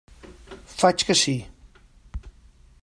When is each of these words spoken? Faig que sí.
Faig 0.79 0.99
que 1.09 1.15
sí. 1.21 1.37